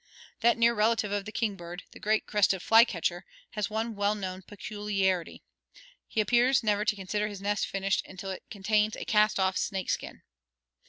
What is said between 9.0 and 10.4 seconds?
cast off snake skin.